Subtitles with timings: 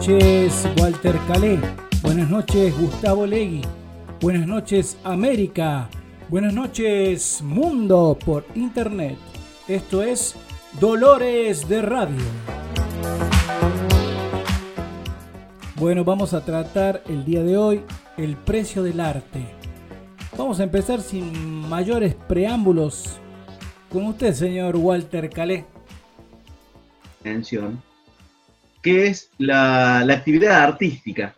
[0.00, 1.58] noches, Walter Calé.
[2.00, 3.60] Buenas noches, Gustavo Legui.
[4.18, 5.90] Buenas noches, América.
[6.30, 9.18] Buenas noches, mundo por internet.
[9.68, 10.36] Esto es
[10.80, 12.24] Dolores de Radio.
[15.74, 17.82] Bueno, vamos a tratar el día de hoy
[18.16, 19.44] el precio del arte.
[20.34, 23.18] Vamos a empezar sin mayores preámbulos
[23.92, 25.66] con usted, señor Walter Calé.
[27.20, 27.89] Atención.
[28.82, 31.36] ¿Qué es la, actividad artística?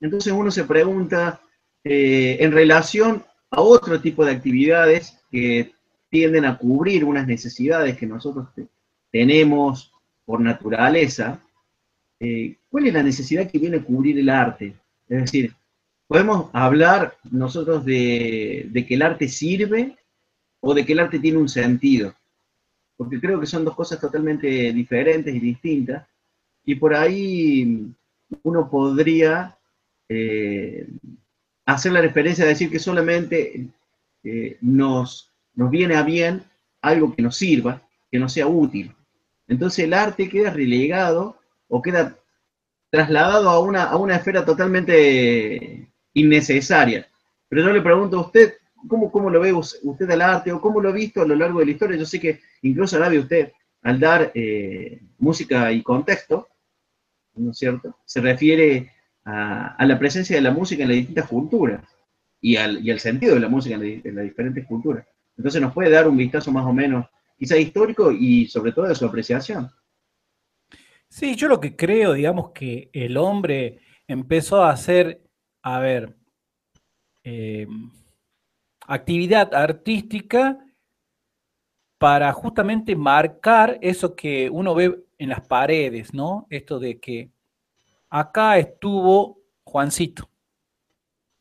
[0.00, 1.40] Entonces uno se pregunta
[1.84, 5.72] eh, en relación a otro tipo de actividades que
[6.10, 8.48] tienden a cubrir unas necesidades que nosotros
[9.10, 9.92] tenemos
[10.24, 11.40] por naturaleza,
[12.20, 14.74] eh, ¿cuál es la necesidad que viene a cubrir el arte?
[15.08, 15.54] Es decir,
[16.06, 19.96] podemos hablar nosotros de, que el arte sirve
[20.60, 22.14] o de que el arte tiene un sentido,
[22.96, 26.06] porque creo que son dos cosas totalmente diferentes y distintas,
[26.68, 27.86] y por ahí
[28.42, 29.56] uno podría
[30.06, 30.86] eh,
[31.64, 33.68] hacer la referencia a decir que solamente
[34.22, 36.42] eh, nos, nos viene a bien
[36.82, 37.80] algo que nos sirva,
[38.10, 38.94] que no sea útil.
[39.46, 42.18] Entonces el arte queda relegado o queda
[42.90, 47.08] trasladado a una, a una esfera totalmente innecesaria.
[47.48, 50.82] Pero yo le pregunto a usted, ¿cómo, cómo lo ve usted al arte o cómo
[50.82, 51.96] lo ha visto a lo largo de la historia?
[51.96, 56.46] Yo sé que incluso la ve usted al dar eh, música y contexto,
[57.38, 57.96] ¿no es cierto?
[58.04, 58.92] Se refiere
[59.24, 61.82] a, la presencia de la música en las distintas culturas
[62.40, 65.06] y al, y al sentido de la música en, las diferentes culturas.
[65.36, 67.06] Entonces nos puede dar un vistazo más o menos,
[67.38, 69.70] quizá histórico y sobre todo de su apreciación.
[71.08, 75.22] Sí, yo lo que creo, digamos, que el hombre empezó a hacer,
[75.62, 76.16] a ver,
[77.22, 77.90] em,
[78.86, 80.58] actividad artística
[81.98, 86.46] para justamente marcar eso que uno ve en las paredes, ¿no?
[86.48, 87.30] Esto de que
[88.08, 90.28] acá estuvo Juancito.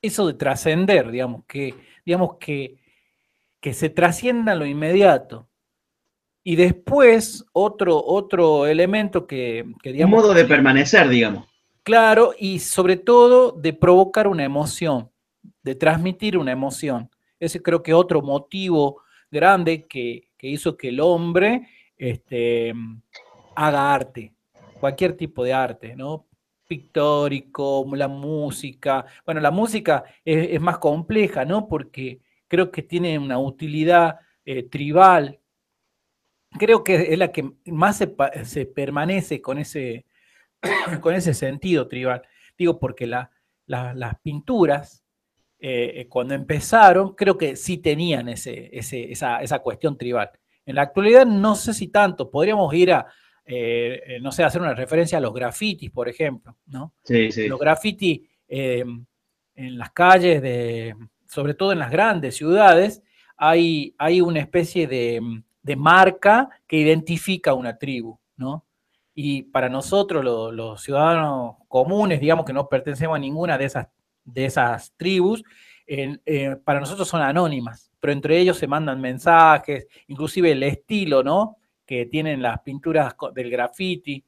[0.02, 1.76] Eso de trascender, digamos, que,
[2.06, 2.78] digamos que,
[3.60, 5.48] que se trascienda lo inmediato.
[6.44, 11.46] Y después, otro, otro elemento que, Un modo de permanecer, digamos.
[11.84, 15.10] Claro, y sobre todo de provocar una emoción,
[15.64, 17.10] de transmitir una emoción.
[17.40, 19.02] Ese creo que otro motivo
[19.32, 21.68] grande que, hizo que el hombre
[21.98, 22.74] este,
[23.56, 24.34] haga arte,
[24.80, 26.26] cualquier tipo de arte, ¿no?
[26.68, 29.06] Pictórico, la música.
[29.26, 31.68] Bueno, la música es, más compleja, ¿no?
[31.68, 35.40] Porque creo que tiene una utilidad eh, tribal
[36.58, 40.06] creo que es la que más se, permanece con ese,
[41.02, 42.22] con ese sentido tribal.
[42.58, 45.04] Digo, porque las pinturas,
[45.60, 50.30] eh, eh, cuando empezaron, creo que sí tenían ese, esa, cuestión tribal.
[50.66, 53.08] En la actualidad no sé si tanto, podríamos ir a,
[53.46, 56.94] eh, no sé, hacer una referencia a los grafitis, por ejemplo, ¿no?
[57.04, 57.48] Sí, sí.
[57.48, 59.08] Los grafitis en
[59.56, 63.02] las calles, de, sobre todo en las grandes ciudades,
[63.38, 65.22] hay, hay una especie de
[65.68, 68.66] de marca que identifica una tribu, ¿no?
[69.14, 73.88] Y para nosotros, los ciudadanos comunes, digamos que no pertenecemos a ninguna de esas,
[74.28, 75.44] de esas tribus,
[75.88, 81.58] eh, para nosotros son anónimas, pero entre ellos se mandan mensajes, inclusive el estilo, ¿no?
[81.86, 84.24] Que tienen las pinturas del graffiti,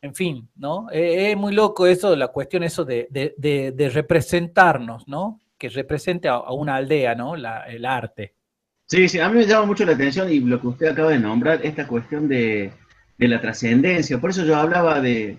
[0.00, 0.88] en fin, ¿no?
[0.90, 5.40] Eh, es muy loco eso, la cuestión eso de, representarnos, ¿no?
[5.58, 7.34] Que represente a, una aldea, ¿no?
[7.34, 8.34] el arte.
[8.86, 11.18] Sí, sí, a mí me llama mucho la atención y lo que usted acaba de
[11.18, 12.72] nombrar, esta cuestión de,
[13.16, 14.20] la trascendencia.
[14.20, 15.38] Por eso yo hablaba de,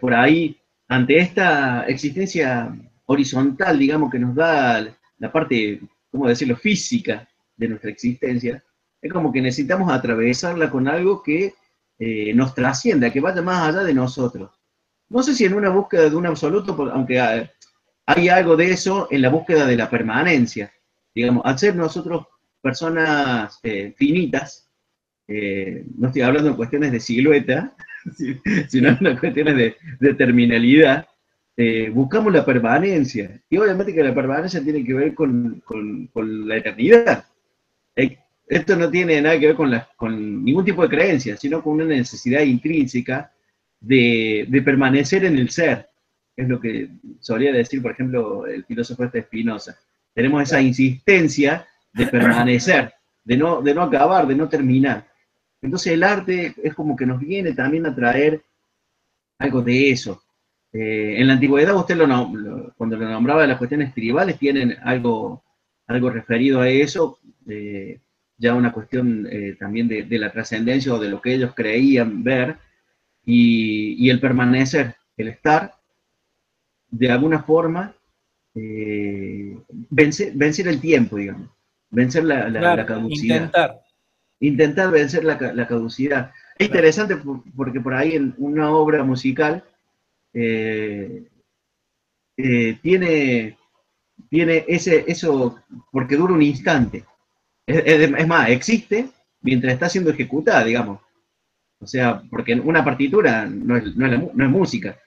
[0.00, 2.76] por ahí, ante esta existencia
[3.10, 4.86] horizontal, digamos, que nos da
[5.18, 8.62] la parte, ¿cómo decirlo?, física de nuestra existencia,
[9.02, 11.54] es como que necesitamos atravesarla con algo que
[11.98, 14.50] eh, nos trascienda, que vaya más allá de nosotros.
[15.08, 17.20] No sé si en una búsqueda de un absoluto, aunque
[18.06, 20.72] hay algo de eso en la búsqueda de la permanencia.
[21.14, 22.26] Digamos, al ser nosotros
[22.62, 24.68] personas eh, finitas,
[25.26, 27.74] eh, no estoy hablando de cuestiones de silueta,
[28.68, 31.08] sino de cuestiones de, terminalidad,
[31.62, 33.38] eh, buscamos la permanencia.
[33.50, 35.62] Y obviamente que la permanencia tiene que ver con,
[36.14, 37.26] la eternidad.
[38.48, 41.84] esto no tiene nada que ver con, con, ningún tipo de creencia, sino con una
[41.84, 43.30] necesidad intrínseca
[43.78, 45.86] de, permanecer en el ser.
[46.34, 49.76] Es lo que solía decir, por ejemplo, el filósofo este Spinoza.
[50.14, 55.06] Tenemos esa insistencia de permanecer, de no, de no acabar, de no terminar.
[55.60, 58.42] Entonces el arte es como que nos viene también a traer
[59.38, 60.22] algo de eso.
[60.72, 65.42] Eh, en la antigüedad usted lo, cuando lo nombraba de las cuestiones tribales tienen algo,
[65.86, 67.18] algo referido a eso,
[68.40, 72.56] ya una cuestión eh, también de, la trascendencia o de lo que ellos creían ver,
[73.24, 75.74] y, el permanecer, el estar,
[76.90, 77.94] de alguna forma,
[78.54, 79.58] eh,
[79.90, 81.50] vencer, vencer, el tiempo, digamos,
[81.90, 83.36] vencer la, caducidad.
[83.36, 83.80] Intentar.
[84.40, 86.32] Intentar vencer la, caducidad.
[86.58, 87.18] Es interesante
[87.54, 89.62] porque por ahí en una obra musical
[90.32, 91.28] eh,
[92.36, 93.58] eh, tiene,
[94.28, 95.60] tiene ese, eso,
[95.90, 97.04] porque dura un instante.
[97.66, 99.08] Es, más, existe
[99.42, 101.00] mientras está siendo ejecutada, digamos.
[101.80, 104.98] O sea, porque una partitura no es, no es música.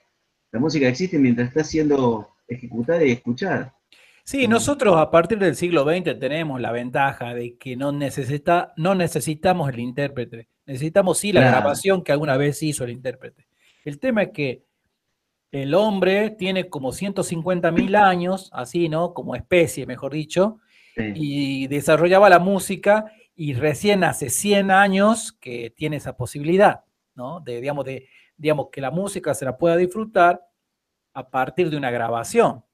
[0.50, 3.74] La música existe mientras está siendo ejecutada y escuchada.
[4.24, 8.94] Sí, nosotros a partir del siglo XX tenemos la ventaja de que no, necesita, no
[8.94, 13.46] necesitamos el intérprete, necesitamos sí la grabación que alguna vez hizo el intérprete.
[13.84, 14.64] El tema es que
[15.54, 19.14] el hombre tiene como 150 mil años, así, ¿no?
[19.14, 20.58] Como especie, mejor dicho,
[20.96, 26.82] y desarrollaba la música y recién hace 100 años que tiene esa posibilidad,
[27.14, 27.38] ¿no?
[27.38, 30.44] De, digamos, de, digamos, que la música se la pueda disfrutar
[31.12, 32.64] a partir de una grabación.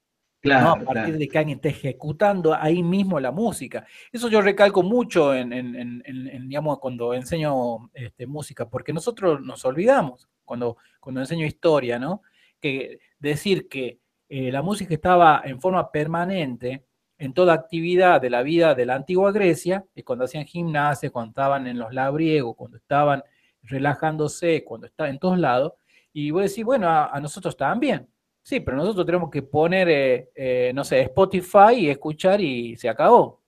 [0.40, 0.72] Claro, ¿no?
[0.72, 3.86] A partir de que alguien esté ejecutando ahí mismo la música.
[4.10, 6.02] Eso yo recalco mucho en,
[6.48, 12.22] digamos, cuando enseño este, música, porque nosotros nos olvidamos cuando, cuando enseño historia, ¿no?
[12.60, 13.98] Que decir que
[14.28, 16.84] eh, la música estaba en forma permanente
[17.18, 21.30] en toda actividad de la vida de la antigua Grecia, y cuando hacían gimnasia, cuando
[21.30, 23.22] estaban en los labriegos, cuando estaban
[23.62, 25.74] relajándose, cuando estaban en todos lados,
[26.12, 28.08] y voy a decir, bueno, a nosotros también.
[28.42, 32.88] Sí, pero nosotros tenemos que poner, eh, eh, no sé, Spotify y escuchar y se
[32.88, 33.42] acabó.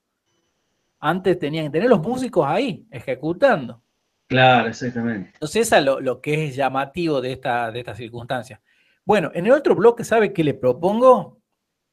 [1.01, 3.83] Antes tenían que tener los músicos ahí, ejecutando.
[4.29, 5.31] Claro, exactamente.
[5.35, 8.61] Entonces, eso es lo, que es llamativo de esta, de esta circunstancia.
[9.05, 11.41] Bueno, en el otro bloque, ¿sabe qué le propongo?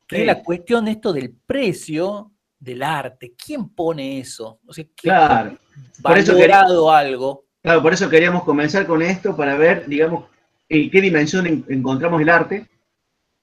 [0.08, 3.34] Que es la cuestión de esto del precio del arte.
[3.34, 4.60] ¿Quién pone eso?
[4.66, 5.58] O sea, claro.
[6.02, 7.46] Por eso queríamos, algo?
[7.62, 10.26] Claro, por eso queríamos comenzar con esto para ver, digamos,
[10.68, 12.68] en qué dimensión encontramos el arte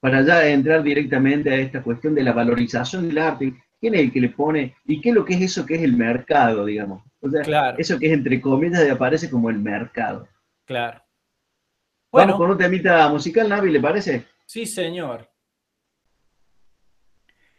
[0.01, 4.12] para ya entrar directamente a esta cuestión de la valorización del arte, ¿quién es el
[4.12, 4.75] que le pone?
[4.85, 7.03] ¿Y qué es lo que es eso que es el mercado, digamos?
[7.21, 10.29] O sea, eso que es entre comillas aparece como el mercado.
[10.65, 11.01] Claro.
[12.11, 14.26] Bueno, Vamos con un temita musical, Navi, ¿le parece?
[14.47, 15.29] Sí, señor.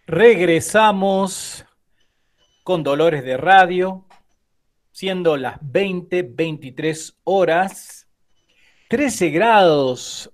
[0.05, 1.65] Regresamos
[2.63, 4.05] con Dolores de Radio,
[4.91, 8.07] siendo las 20, 23 horas,
[8.89, 10.31] 13 grados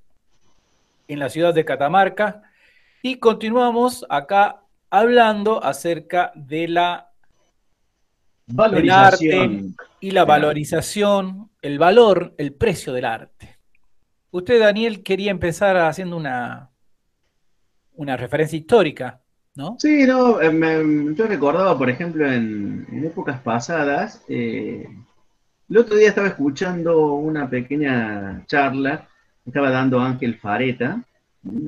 [1.08, 2.44] en la ciudad de Catamarca.
[3.02, 7.12] Y continuamos acá hablando acerca de la
[8.46, 13.53] valorización y la valorización, el valor, el precio del arte.
[14.34, 16.72] Usted, Daniel, quería empezar haciendo una,
[17.94, 19.22] una referencia histórica,
[19.54, 19.76] ¿no?
[19.78, 24.88] Sí, no, eh, yo recordaba, por ejemplo, en, épocas pasadas, eh,
[25.70, 29.08] el otro día estaba escuchando una pequeña charla
[29.46, 31.04] estaba dando Ángel Fareta,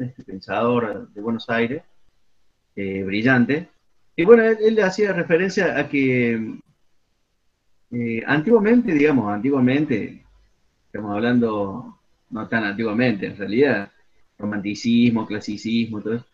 [0.01, 1.83] este pensador de Buenos Aires,
[2.75, 3.69] eh, brillante.
[4.15, 6.57] Y bueno, él, hacía referencia a que
[8.25, 10.25] antiguamente, digamos, antiguamente,
[10.87, 11.95] estamos hablando
[12.35, 13.91] no tan antiguamente, en realidad,
[14.37, 16.25] romanticismo, clasicismo, todo eso,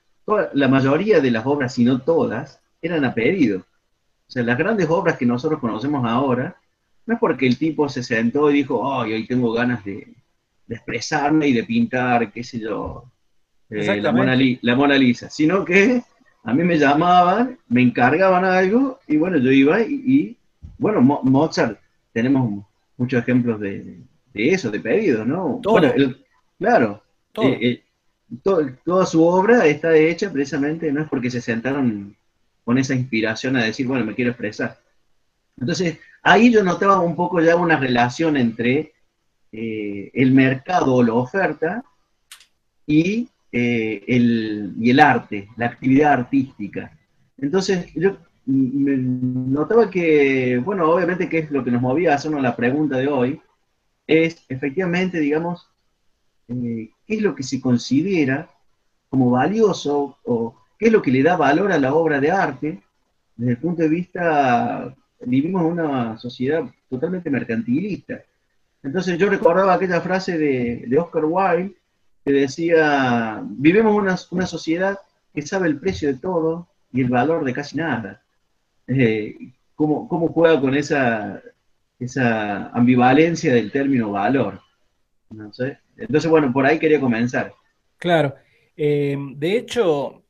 [0.54, 3.60] la mayoría de las obras, si no todas, eran a pedido.
[3.60, 6.56] O sea, las grandes obras que nosotros conocemos ahora,
[7.06, 10.08] no es porque el tipo se sentó y dijo, ay, hoy tengo ganas de,
[10.66, 13.06] de expresarme y de pintar, qué sé yo,
[13.70, 16.02] eh, la, Mona la, Mona Lisa, sino que
[16.44, 20.36] a mí me llamaban, me encargaban algo y bueno, yo iba y,
[20.80, 21.80] bueno, Mozart,
[22.12, 22.66] tenemos
[22.98, 24.02] muchos ejemplos de,
[24.34, 25.60] eso, de pedidos, ¿no?
[25.64, 25.94] Bueno,
[26.58, 27.04] claro,
[27.42, 27.84] eh, eh,
[28.44, 32.16] toda su obra está hecha precisamente, no es porque se sentaron
[32.64, 34.80] con esa inspiración a decir, bueno, me quiero expresar.
[35.60, 38.94] Entonces, ahí yo notaba un poco ya una relación entre
[39.52, 41.84] eh, el mercado o la oferta
[42.88, 46.98] y, el, y el arte, la actividad artística.
[47.38, 52.56] Entonces, yo notaba que, bueno, obviamente que es lo que nos movía a hacernos la
[52.56, 53.42] pregunta de hoy,
[54.12, 55.68] es efectivamente, digamos,
[56.50, 58.50] eh, qué es lo que se considera
[59.10, 62.82] como valioso o qué es lo que le da valor a la obra de arte
[63.38, 68.22] desde el punto de vista, vivimos en una sociedad totalmente mercantilista.
[68.84, 71.76] Entonces yo recordaba aquella frase de, Oscar Wilde
[72.26, 75.00] que decía, vivimos una, una sociedad
[75.34, 78.22] que sabe el precio de todo y el valor de casi nada.
[78.88, 79.38] Eh,
[79.76, 81.42] ¿cómo, juega con esa,
[82.06, 84.62] esa ambivalencia del término valor?
[85.30, 85.78] No sé.
[85.98, 87.54] Entonces, bueno, por ahí quería comenzar.
[87.98, 88.36] Claro.
[88.76, 90.24] Eh, de hecho,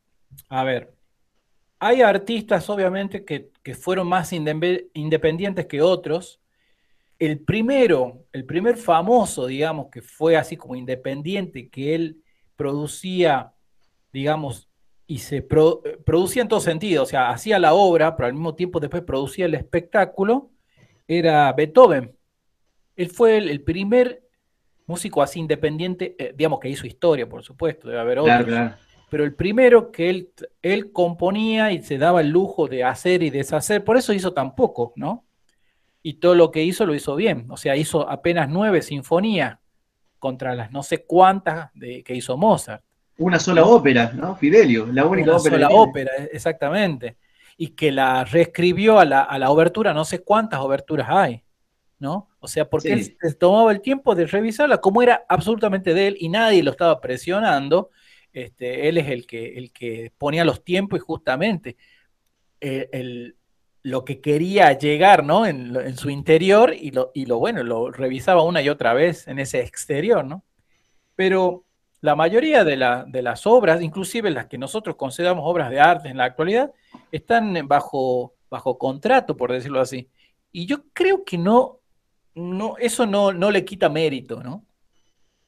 [0.50, 0.94] a ver,
[1.80, 6.40] hay artistas obviamente que, que fueron más independientes que otros,
[7.18, 12.24] el primero, el primer famoso, digamos, que fue así como independiente, que él
[12.56, 13.54] producía,
[14.14, 14.70] digamos,
[15.08, 18.80] y se producía en todo sentido, o sea, hacía la obra, pero al mismo tiempo
[18.80, 20.51] después producía el espectáculo,
[21.18, 22.16] era Beethoven.
[22.96, 24.24] Él fue el, primer
[24.86, 28.74] músico así independiente, eh, digamos que hizo historia, por supuesto, debe haber otros,
[29.10, 30.30] pero el primero que él,
[30.62, 34.56] él componía y se daba el lujo de hacer y deshacer, por eso hizo tan
[34.56, 35.26] poco, ¿no?
[36.04, 37.46] y todo lo que hizo lo hizo bien.
[37.50, 39.58] O sea, hizo apenas nueve sinfonías
[40.20, 42.84] contra las no sé cuántas de, que hizo Mozart.
[43.18, 44.36] Una sola ópera, ¿no?
[44.36, 45.58] Fidelio, la única ópera.
[45.58, 47.18] Una sola ópera, e, exactamente.
[47.58, 51.44] Y que la reescribió a la, a la obertura, no sé cuántas oberturas hay,
[52.00, 52.30] ¿no?
[52.40, 56.18] O sea, porque él se tomaba el tiempo de revisarla, como era absolutamente de él
[56.20, 57.92] y nadie lo estaba presionando,
[58.34, 61.78] este, él es el que, el que ponía los tiempos y justamente
[62.62, 63.36] eh, el,
[63.84, 65.46] lo que quería llegar, ¿no?
[65.46, 69.40] En, su interior y lo, y lo, bueno, lo revisaba una y otra vez en
[69.40, 70.44] ese exterior, ¿no?
[71.16, 71.66] Pero
[72.02, 76.26] la mayoría de, las obras, inclusive las que nosotros consideramos obras de arte en la
[76.26, 76.72] actualidad,
[77.12, 80.10] están bajo, bajo contrato, por decirlo así.
[80.52, 81.80] Y yo creo que no,
[82.36, 84.66] no eso no, no le quita mérito, ¿no?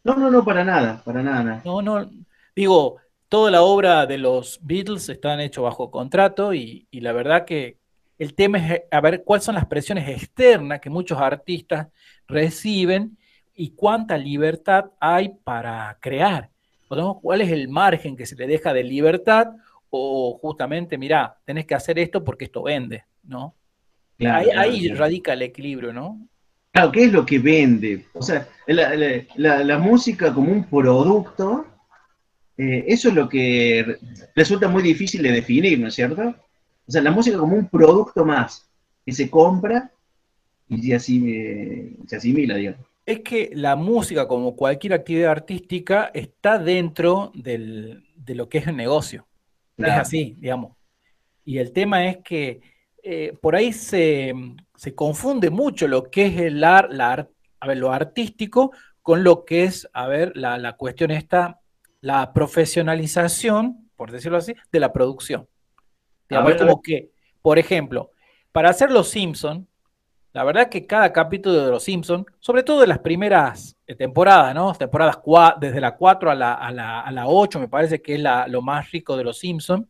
[0.03, 1.61] No, no, no, para nada, para nada.
[1.65, 2.09] No, no,
[2.55, 2.97] digo,
[3.29, 7.77] toda la obra de los Beatles están hecho bajo contrato y la verdad que,
[8.17, 11.87] el tema es a ver cuáles son las presiones externas que muchos artistas
[12.27, 13.17] reciben
[13.55, 16.49] y cuánta libertad hay para crear.
[17.21, 19.47] ¿Cuál es el margen que se le deja de libertad?
[19.89, 23.55] O justamente, mira, tenés que hacer esto porque esto vende, ¿no?
[24.19, 26.27] ahí, radica el equilibrio, ¿no?
[26.71, 28.05] Claro, ¿qué es lo que vende?
[28.13, 31.65] O sea, la, música como un producto,
[32.57, 33.97] eh, eso es lo que
[34.35, 36.35] resulta muy difícil de definir, ¿no es cierto?
[36.87, 38.67] O sea, la música como un producto más
[39.05, 39.91] que se compra
[40.69, 42.92] y así se asimila, digamos.
[43.05, 48.77] Es que la música, como cualquier actividad artística, está dentro de lo que es el
[48.77, 49.27] negocio.
[49.77, 50.77] Es así, digamos.
[51.43, 52.61] Y el tema es que
[53.03, 54.33] eh, por ahí se,
[54.95, 57.27] confunde mucho lo que es el la,
[57.59, 61.59] a ver, lo artístico con lo que es, a ver, la, la cuestión esta,
[61.99, 65.47] la profesionalización, por decirlo así, de la producción
[66.57, 68.11] como que, por ejemplo,
[68.51, 69.67] para hacer Los Simpson,
[70.33, 74.55] la verdad que cada capítulo de Los Simpson, sobre todo de las primeras eh, temporadas,
[74.55, 74.73] ¿no?
[74.73, 75.19] Temporadas
[75.59, 79.15] desde la 4 a la, a la, 8, me parece que es lo más rico
[79.15, 79.87] de Los Simpson.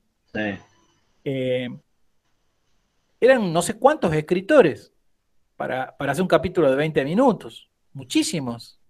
[1.23, 1.69] Eh,
[3.21, 4.91] eran no sé cuántos escritores
[5.55, 7.69] para, hacer un capítulo de 20 minutos.
[7.93, 8.81] Muchísimos.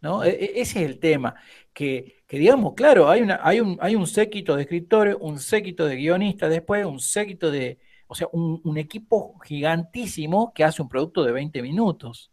[0.00, 0.24] ¿no?
[0.24, 1.36] E, e, ese es el tema
[1.72, 5.94] que, digamos, claro, hay, una, hay, un, hay un séquito de escritores, un séquito de
[5.94, 7.78] guionistas después, un séquito de,
[8.12, 12.30] o sea, un, equipo gigantísimo que hace un producto de 20 minutos.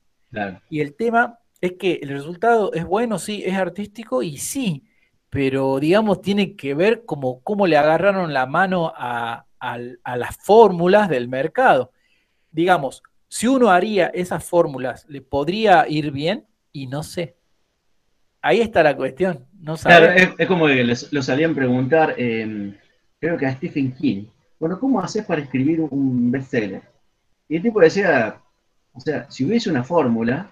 [0.69, 4.83] Y el tema es que el resultado es bueno, sí, es artístico y sí,
[5.29, 11.09] pero digamos, tiene que ver como cómo le agarraron la mano a, a las fórmulas
[11.09, 11.91] del mercado.
[12.51, 16.45] Digamos, si uno haría esas fórmulas, ¿le podría ir bien?
[16.71, 17.36] Y no sé.
[18.41, 19.45] Ahí está la cuestión.
[19.59, 22.75] No claro, es, como que lo salían preguntar, em,
[23.19, 24.25] creo que a Stephen King,
[24.59, 26.83] bueno, ¿cómo haces para escribir un bestseller?
[27.47, 28.41] Y el tipo decía,
[28.93, 30.51] o sea, si hubiese una fórmula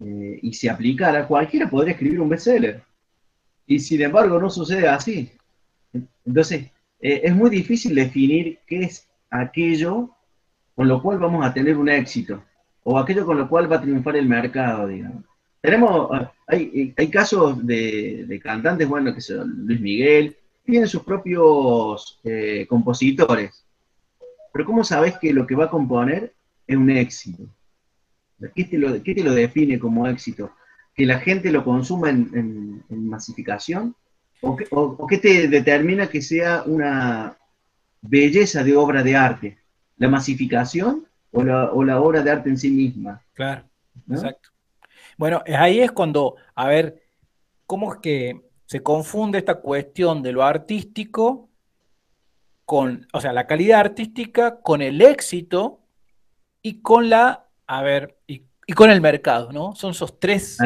[0.00, 2.82] eh, y se aplicara, cualquiera podría escribir un bestseller.
[3.66, 5.30] Y sin embargo no sucede así.
[6.24, 10.10] Entonces, eh, es muy difícil definir qué es aquello
[10.74, 12.42] con lo cual vamos a tener un éxito,
[12.84, 15.24] o aquello con lo cual va a triunfar el mercado, digamos.
[15.60, 16.10] Tenemos,
[16.46, 20.36] hay, hay casos de, cantantes, bueno, que son Luis Miguel,
[20.72, 23.62] tienen sus propios eh, compositores.
[24.54, 26.32] Pero ¿cómo sabes que lo que va a componer
[26.66, 27.42] es un éxito?
[28.54, 30.52] ¿Qué te lo, qué te lo define como éxito?
[30.94, 33.94] ¿Que la gente lo consuma en, masificación?
[34.40, 37.36] ¿O, o qué te determina que sea una
[38.00, 39.58] belleza de obra de arte?
[39.98, 43.20] ¿La masificación o la, o la obra de arte en sí misma?
[43.34, 43.64] Claro,
[44.10, 44.48] exacto.
[45.18, 47.02] Bueno, ahí es cuando, a ver,
[47.66, 51.50] ¿cómo es que se confunde esta cuestión de lo artístico
[52.64, 55.80] con, o sea, la calidad artística con el éxito
[56.62, 59.74] y con la, a ver, y, con el mercado, ¿no?
[59.74, 60.56] Son esos tres,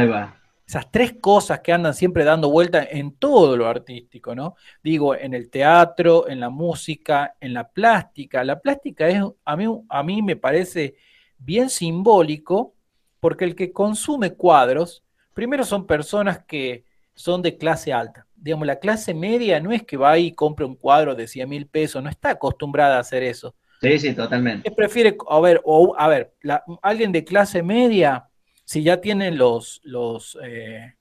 [0.65, 4.55] esas tres cosas que andan siempre dando vuelta en todo lo artístico, ¿no?
[4.85, 8.45] Digo, en el teatro, en la música, en la plástica.
[8.45, 10.95] La plástica es, a mí, a mí me parece
[11.39, 12.73] bien simbólico
[13.19, 15.03] porque el que consume cuadros,
[15.35, 16.86] primero son personas que
[17.17, 18.27] son de clase alta.
[18.37, 21.67] Digamos, la clase media no es que va y compre un cuadro de 100 mil
[21.67, 23.57] pesos, no está acostumbrada a hacer eso.
[23.81, 24.71] Sí, sí, totalmente.
[24.71, 26.35] prefiere, a ver, o, a ver,
[26.83, 28.29] alguien de clase media,
[28.65, 30.95] si ya tiene los, los, eh,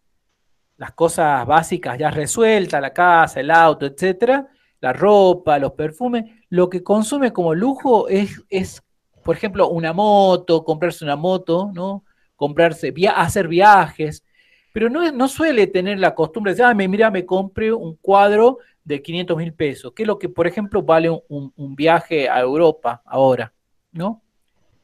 [0.77, 4.47] las cosas básicas ya resueltas, la casa, el auto, etcétera,
[4.81, 8.83] la ropa, los perfumes, lo que consume como lujo es, es
[9.23, 12.03] por ejemplo, una moto, comprarse una moto, ¿no?
[12.35, 14.23] Comprarse, hacer viajes,
[14.75, 18.57] pero no, no suele tener la costumbre de decir, ah, mira, me compré un cuadro
[18.83, 22.41] de 500 mil pesos, que es lo que, por ejemplo, vale un, un, viaje a
[22.41, 23.53] Europa ahora,
[23.93, 24.21] ¿no?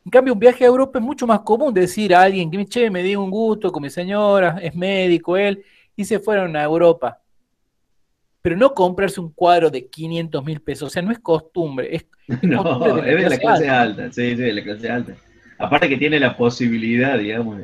[0.06, 2.90] En cambio, un viaje a Europa es mucho más común decir a alguien que, che,
[2.90, 5.62] me dio un gusto con mi señora, es médico él,
[5.94, 7.20] y se fueron a Europa
[8.42, 12.06] pero no comprarse un cuadro de 500 mil pesos, o sea, no es costumbre, es,
[12.44, 14.10] no, es de la clase alta.
[14.10, 15.16] sí, sí, de la clase alta.
[15.58, 17.60] Aparte que tiene la posibilidad, digamos.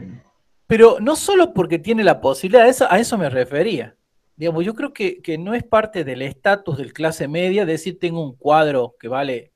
[0.68, 3.96] Pero no solo porque tiene la posibilidad, a eso, a eso me refería.
[4.36, 8.36] Digamos, yo creo que, no es parte del estatus del clase media decir tengo un
[8.36, 9.52] cuadro que vale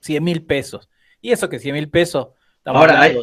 [0.00, 0.88] 100 mil pesos.
[1.20, 2.28] Y eso que 100 mil pesos...
[2.64, 3.18] Ahora, hay,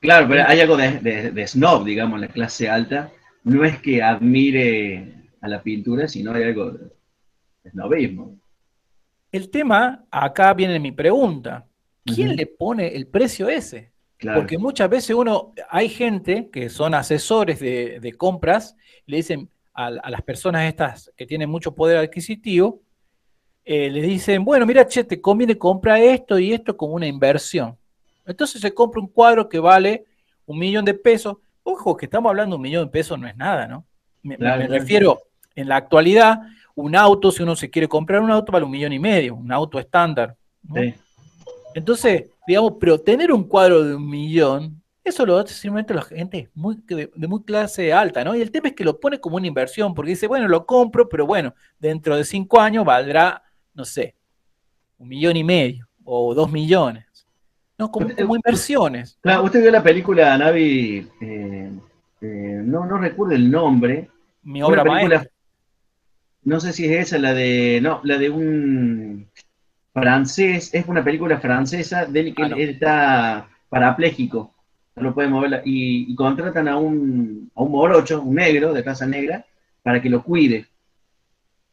[0.00, 3.10] claro, pero hay algo de, de snob, digamos, en la clase alta.
[3.44, 6.92] No es que admire a la pintura, si no hay algo de
[7.64, 8.36] esnovismo.
[9.30, 11.66] El tema, acá viene mi pregunta,
[12.04, 13.91] ¿quién le pone el precio ese?
[14.34, 18.76] Porque muchas veces uno, hay gente que son asesores de, compras,
[19.06, 22.82] le dicen a, las personas estas que tienen mucho poder adquisitivo,
[23.64, 27.76] eh, le dicen, bueno, mira, che, te conviene comprar esto y esto como una inversión.
[28.26, 30.04] Entonces se compra un cuadro que vale
[30.46, 31.36] un millón de pesos.
[31.62, 33.86] Ojo, que estamos hablando de un millón de pesos, no es nada, ¿no?
[34.22, 35.20] Me, me refiero,
[35.54, 36.40] en la actualidad,
[36.74, 39.52] un auto, si uno se quiere comprar un auto, vale un millón y medio, un
[39.52, 40.36] auto estándar.
[41.74, 46.50] Entonces, digamos, pero tener un cuadro de un millón, eso lo hace simplemente la gente
[46.54, 48.34] muy, de, muy clase alta, ¿no?
[48.36, 51.08] Y el tema es que lo pone como una inversión, porque dice, bueno, lo compro,
[51.08, 53.42] pero bueno, dentro de cinco años valdrá,
[53.74, 54.14] no sé,
[54.98, 57.06] un millón y medio o dos millones.
[57.78, 57.90] ¿no?
[57.90, 59.18] Como, inversiones.
[59.20, 61.70] Claro, usted vio la película Navi, eh,
[62.20, 64.08] eh, no, no recuerdo el nombre.
[64.42, 65.26] Mi obra maestra
[66.44, 69.28] no sé si es esa, la de, no, la de un
[69.92, 74.54] francés, es una película francesa del que ah, él está parapléjico,
[74.96, 79.06] no lo puede mover, y, contratan a un, a un morocho, un negro de casa
[79.06, 79.44] negra,
[79.82, 80.66] para que lo cuide.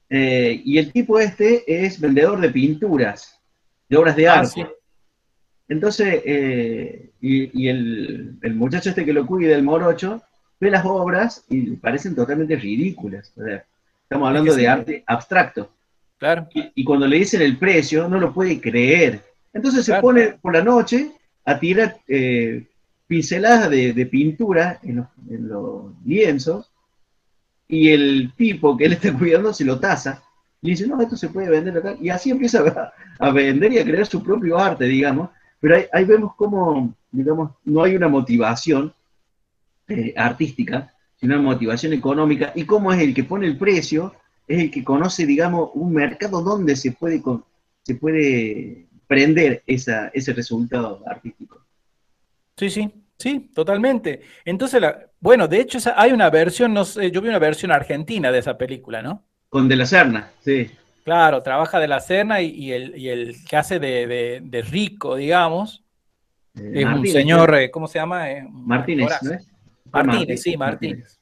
[0.10, 3.40] Eh, y el tipo este es vendedor de pinturas,
[3.88, 4.68] de obras de ah, arte.
[5.68, 10.22] Entonces, eh, y, el, el, muchacho este que lo cuida, el morocho,
[10.60, 13.32] ve las obras y parecen totalmente ridículas.
[13.38, 13.64] O sea,
[14.10, 15.70] Estamos hablando de arte abstracto.
[16.20, 16.50] Claro.
[16.54, 19.24] Y, cuando le dicen el precio, no lo puede creer.
[19.54, 21.12] Entonces se pone por la noche
[21.46, 22.68] a tirar eh,
[23.08, 25.08] pinceladas de, pintura en
[25.48, 26.70] los, lienzos
[27.68, 30.22] y el tipo que él está cuidando se lo tasa.
[30.62, 31.96] Y dice, no, esto se puede vender acá.
[32.02, 35.30] Y así empieza a, vender y a crear su propio arte, digamos.
[35.62, 38.94] Pero ahí, vemos cómo, digamos, no hay una motivación
[39.88, 44.14] eh, artística, sino una motivación económica, y cómo es el que pone el precio,
[44.50, 47.22] es el que conoce, digamos, un mercado donde se puede,
[47.84, 51.64] se puede prender esa, ese resultado artístico.
[52.58, 54.22] Sí, sí, sí, totalmente.
[54.44, 54.82] Entonces,
[55.20, 58.58] bueno, de hecho hay una versión, no sé, yo vi una versión argentina de esa
[58.58, 59.24] película, ¿no?
[59.50, 60.70] Con De la Serna, sí.
[61.04, 65.84] Claro, trabaja De la Serna y, el, el, que hace de, rico, digamos,
[66.56, 68.26] eh, es un señor, eh, ¿cómo se llama?
[68.50, 69.48] Martínez, ¿no es?
[69.92, 71.20] Martínez, sí, Martínez.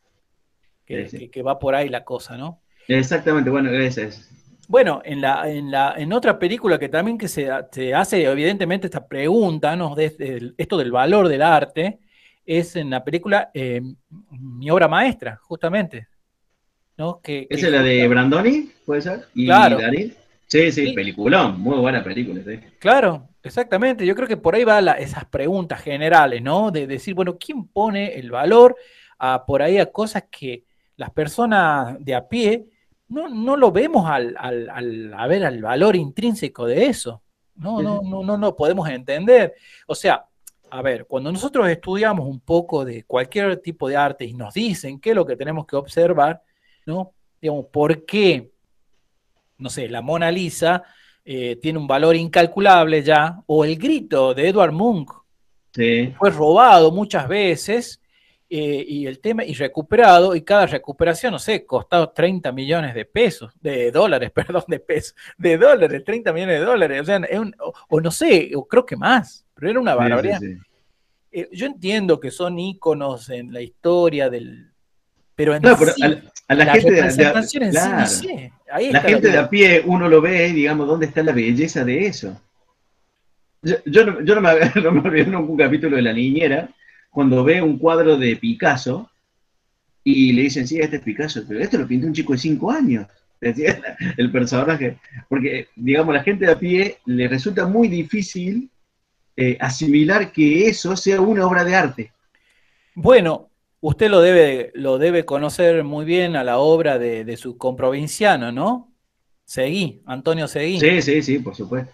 [0.85, 2.61] Que, va por ahí la cosa, ¿no?
[2.87, 4.29] Exactamente, bueno, es.
[4.67, 9.07] Bueno, en, la, en, la, en otra película que también que se, hace evidentemente esta
[9.07, 9.95] pregunta, ¿no?
[9.97, 11.99] Esto del valor del arte,
[12.45, 13.81] es en la película eh,
[14.29, 16.07] Mi obra maestra, justamente.
[16.97, 17.21] ¿no?
[17.21, 19.27] Que, ¿Esa es la de Brandoni, puede ser?
[19.33, 19.79] ¿Y claro.
[20.47, 22.41] Sí, sí, peliculón, muy buena película.
[22.43, 22.57] Sí.
[22.79, 24.05] Claro, exactamente.
[24.05, 26.71] Yo creo que por ahí van esas preguntas generales, ¿no?
[26.71, 28.77] De decir, bueno, ¿quién pone el valor
[29.19, 30.63] a, por ahí a cosas que
[30.95, 32.65] las personas de a pie
[33.09, 37.21] no, no lo vemos al, al, a ver al valor intrínseco de eso?
[37.55, 39.55] No, no, no, no, no podemos entender.
[39.87, 40.25] O sea,
[40.69, 44.99] a ver, cuando nosotros estudiamos un poco de cualquier tipo de arte y nos dicen
[44.99, 46.41] qué es lo que tenemos que observar,
[46.85, 47.13] ¿no?
[47.41, 48.51] Digamos, ¿por qué?
[49.57, 50.83] no sé, la Mona Lisa
[51.25, 55.09] eh, tiene un valor incalculable ya, o el grito de Edward Munch
[56.17, 58.01] fue robado muchas veces
[58.49, 63.03] eh, y el tema y recuperado y cada recuperación, no sé, costado 30 millones de
[63.03, 67.21] pesos, de dólares, perdón, de pesos, de dólares, 30 millones de dólares, o sea,
[67.89, 70.39] o, no sé, o creo que más, pero era una barbaridad.
[71.29, 74.71] Eh, yo entiendo que son íconos en la historia del,
[75.35, 75.75] pero en a, la,
[76.73, 77.01] gente de,
[78.91, 82.41] la gente de a pie uno lo ve, digamos, ¿dónde está la belleza de eso?
[83.61, 86.69] Yo, no, yo no, me, no me olvidé nunca un capítulo de La Niñera,
[87.17, 89.09] cuando ve un cuadro de Picasso
[90.03, 92.69] y le dicen, sí, este es Picasso, pero este lo pintó un chico de 5
[92.69, 93.07] años.
[93.41, 93.81] Decía
[94.17, 98.69] el personaje, porque, digamos, la gente de a pie le resulta muy difícil
[99.35, 102.11] eh, asimilar que eso sea una obra de arte.
[102.93, 103.49] Bueno,
[103.81, 108.51] usted lo debe, lo debe conocer muy bien a la obra de, de su comprovinciano,
[108.51, 108.93] ¿no?
[109.43, 110.79] Seguí, Antonio Seguí.
[110.79, 111.91] Sí, sí, sí, por supuesto.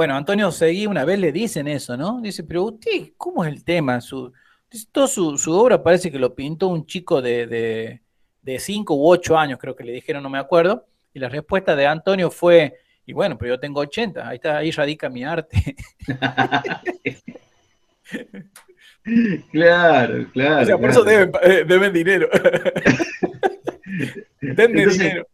[0.00, 2.22] Bueno, Antonio Seguí una vez le dicen eso, ¿no?
[2.22, 4.00] Dice, pero usted, ¿cómo es el tema?
[4.00, 4.32] Su,
[4.92, 8.00] toda su, obra parece que lo pintó un chico de,
[8.40, 10.86] de, cinco u ocho años, creo que le dijeron, no me acuerdo.
[11.12, 14.70] Y la respuesta de Antonio fue, y bueno, pero yo tengo 80, ahí, está, ahí
[14.70, 15.76] radica mi arte.
[19.52, 20.62] claro, claro.
[20.62, 22.26] O sea, por eso deben, eh, deben dinero.
[24.40, 25.26] Denme dinero.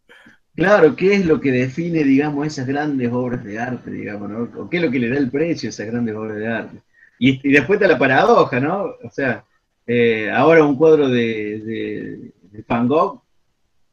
[0.57, 4.49] Claro, ¿qué es lo que define, digamos, esas grandes obras de arte, digamos, ¿no?
[4.59, 6.79] ¿O qué es lo que le da el precio a esas grandes obras de arte?
[7.19, 8.85] Y, después está la paradoja, ¿no?
[9.05, 9.45] O sea,
[9.87, 13.21] eh, ahora un cuadro de, de, Van Gogh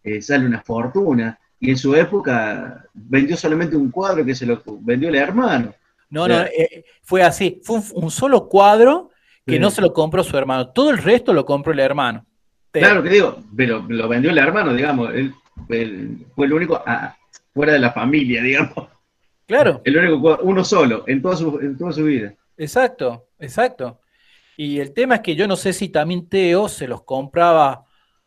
[0.04, 4.62] eh, sale una fortuna, y en su época vendió solamente un cuadro que se lo
[4.82, 5.74] vendió el hermano.
[6.10, 9.10] No, no, eh, fue así, fue un, solo cuadro
[9.46, 12.26] que no se lo compró su hermano, todo el resto lo compró el hermano.
[12.72, 15.34] Claro que digo, pero lo vendió el hermano, digamos, él
[15.68, 17.16] fue el, único ah,
[17.54, 18.88] fuera de la familia, digamos.
[19.46, 19.82] Claro.
[19.84, 22.34] El único, uno solo, en toda su, en toda su vida.
[22.58, 24.00] Exacto, exacto.
[24.56, 27.86] Y el tema es que yo no sé si también Teo se los compraba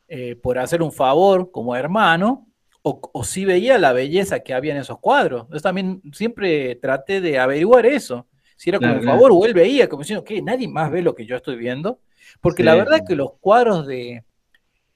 [0.08, 2.46] eh, por hacer un favor como hermano,
[2.88, 5.46] o, si veía la belleza que había en esos cuadros.
[5.50, 8.28] Yo también siempre traté de averiguar eso.
[8.56, 11.12] Si era como un favor o él veía, como diciendo, que nadie más ve lo
[11.12, 11.98] que yo estoy viendo.
[12.40, 14.22] Porque la verdad es que los cuadros de,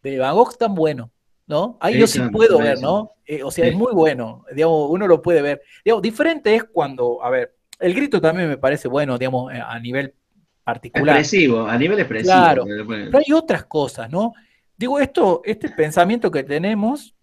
[0.05, 1.11] de Van Gogh están buenos.
[1.51, 1.77] ¿No?
[1.81, 3.17] Ahí yo sí puedo ver, ¿no?
[3.27, 5.61] Eh, o sea, es muy bueno, digamos, uno lo puede ver.
[5.85, 9.77] Digamos, diferente es cuando, a ver, el grito también me parece bueno, digamos, eh, a
[9.81, 10.15] nivel
[10.63, 11.17] particular.
[11.17, 12.33] Expresivo, a nivel expresivo.
[12.33, 14.33] Claro, pero hay otras cosas, ¿no?
[14.77, 17.17] Digo, esto, este pensamiento que tenemos,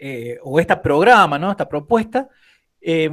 [0.00, 1.52] eh, o este programa, ¿no?
[1.52, 2.28] Esta propuesta,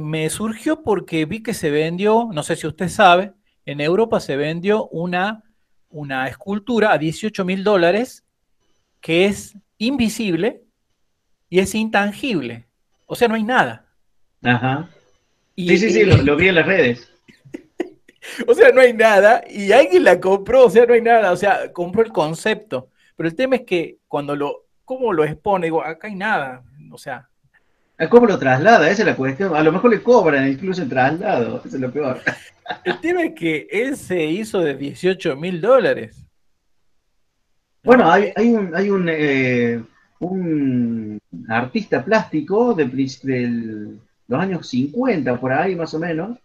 [0.00, 3.32] me surgió porque vi que se vendió, no sé si usted sabe,
[3.64, 5.42] en Europa se vendió una,
[5.88, 8.24] una escultura a 18 mil dólares
[9.00, 10.62] que es invisible
[11.48, 12.66] y es intangible.
[13.06, 13.86] O sea, no hay nada.
[14.42, 14.90] Ajá.
[15.56, 17.10] sí, sí, sí, lo, vi en las redes.
[18.46, 21.36] o sea, no hay nada y alguien la compró, o sea, no hay nada, o
[21.36, 22.90] sea, compró el concepto.
[23.16, 25.66] Pero el tema es que cuando lo, ¿cómo lo expone?
[25.66, 27.28] Digo, acá hay nada, o sea.
[28.10, 28.90] ¿Cómo lo traslada?
[28.90, 29.54] Esa es la cuestión.
[29.54, 32.20] A lo mejor le cobran incluso el traslado, eso es lo peor.
[32.84, 36.23] el tema es que él se hizo de 18 mil dólares.
[37.84, 39.84] Bueno, hay, un, hay un, eh,
[40.18, 46.38] un artista plástico de, los años 50, por ahí más o menos,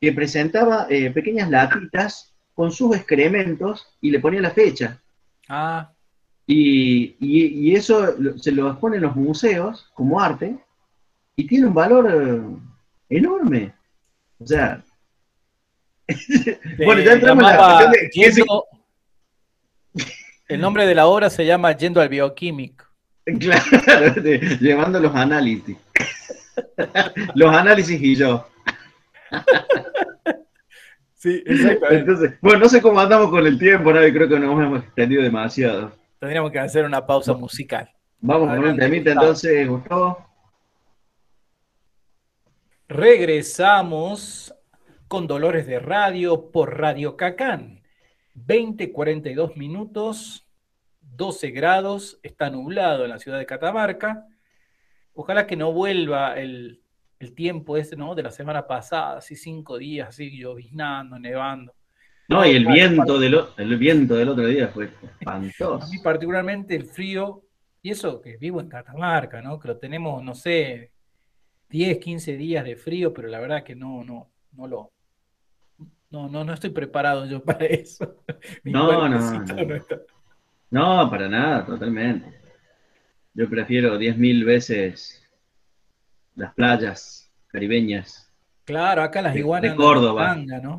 [0.00, 4.98] que presentaba eh, pequeñas latitas con sus excrementos y le ponía la fecha.
[5.48, 5.92] Ah.
[6.46, 10.56] Y, y, eso se lo expone en los museos como arte
[11.36, 13.74] y tiene un valor eh, enorme.
[14.38, 14.82] O sea,
[16.84, 18.44] bueno, ya entramos en la cuestión de...
[20.52, 22.84] El nombre de la obra se llama Yendo al bioquímico.
[23.38, 24.14] Claro,
[24.60, 25.76] llevando los análisis.
[27.34, 28.46] los análisis y yo.
[31.14, 31.98] Sí, exactamente.
[32.00, 34.00] Entonces, bueno, no sé cómo andamos con el tiempo, ¿no?
[34.00, 35.92] creo que nos hemos extendido demasiado.
[36.18, 37.88] Tendríamos que hacer una pausa musical.
[38.18, 40.26] Vamos con un temita entonces, Gustavo.
[42.88, 44.52] Regresamos
[45.06, 47.82] con Dolores de Radio por Radio Cacán.
[48.34, 50.41] 20, 42 minutos,
[51.16, 54.26] 12 grados, está nublado en la ciudad de Catamarca.
[55.14, 56.80] Ojalá que no vuelva el,
[57.36, 58.14] tiempo ese, ¿no?
[58.16, 61.72] De la semana pasada, así cinco días, así lloviznando, nevando.
[62.28, 65.84] No, y el viento, del, el viento del otro día fue espantoso.
[65.84, 67.44] A mí particularmente el frío,
[67.80, 69.60] y eso que vivo en Catamarca, ¿no?
[69.60, 70.92] Que lo tenemos, no sé,
[71.68, 74.92] 10, 15 días de frío, pero la verdad que no, no, no lo,
[76.12, 78.16] no, no, no estoy preparado yo para eso.
[78.64, 79.44] no, no, no.
[79.44, 79.76] No,
[80.72, 82.32] para nada, totalmente.
[83.34, 85.22] Yo prefiero diez mil veces
[86.34, 88.32] las playas caribeñas.
[88.64, 90.36] Claro, acá las iguanas de Córdoba.
[90.36, 90.78] ¿no?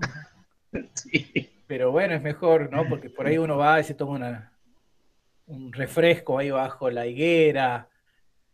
[0.94, 1.50] sí.
[1.68, 2.88] Pero bueno, es mejor, ¿no?
[2.88, 4.52] Porque por ahí uno va y se toma una,
[5.48, 7.88] un refresco ahí bajo la higuera,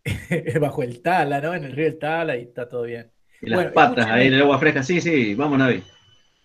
[0.62, 1.54] bajo el Tala, ¿no?
[1.54, 3.12] En el río del Tala y está todo bien.
[3.42, 5.84] Y las patas ahí en el agua fresca, sí, sí, vamos, Navi.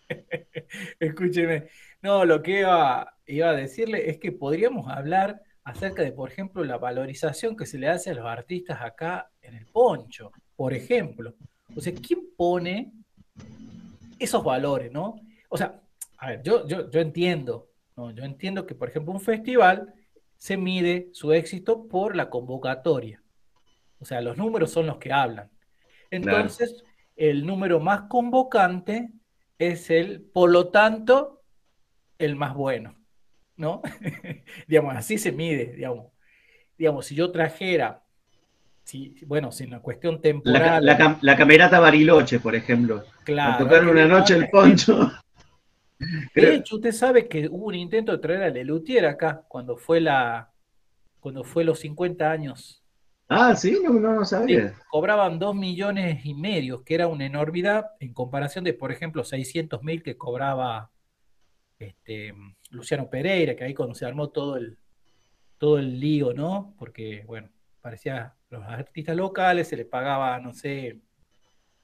[1.01, 1.69] Escúcheme.
[2.05, 6.63] No, lo que iba, iba, a decirle es que podríamos hablar acerca de, por ejemplo,
[6.63, 11.35] la valorización que se le hace a los artistas acá en el poncho, por ejemplo.
[11.75, 12.93] O sea, ¿quién pone
[14.19, 15.19] esos valores, ¿no?
[15.49, 15.81] O sea,
[16.19, 18.11] a ver, yo, yo, yo entiendo, ¿no?
[18.11, 19.95] Yo entiendo que, por ejemplo, un festival
[20.37, 23.23] se mide su éxito por la convocatoria.
[23.99, 25.51] O sea, los números son los que hablan.
[26.11, 26.85] Entonces,
[27.17, 29.09] el número más convocante
[29.59, 31.44] es el, por lo tanto,
[32.19, 32.95] el más bueno,
[33.57, 33.83] ¿no?
[34.67, 36.13] digamos, así se mide, digamos.
[36.77, 38.03] Digamos, si yo trajera,
[38.83, 40.85] si, bueno, si en la cuestión temporal...
[40.85, 43.05] La, camerata Bariloche, por ejemplo.
[43.25, 43.65] Claro.
[43.65, 45.13] tocar una noche el poncho.
[46.35, 50.01] De hecho, usted sabe que hubo un intento de traer a Lelutier acá, cuando fue
[50.01, 50.51] la,
[51.21, 52.85] cuando fue los 50 años
[53.29, 54.75] Ah, sí, no, no, sabía.
[54.91, 59.83] cobraban dos millones y medio, que era una enormidad en comparación de, por ejemplo, 600
[59.83, 60.91] mil que cobraba
[61.79, 62.35] este,
[62.71, 64.77] Luciano Pereira, que ahí cuando se armó todo el,
[65.59, 66.75] todo el lío, ¿no?
[66.79, 67.49] Porque, bueno,
[67.81, 71.01] parecía los artistas locales se les pagaba, no sé,